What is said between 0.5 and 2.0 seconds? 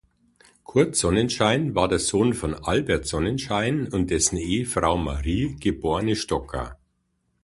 Curt Sonnenschein war der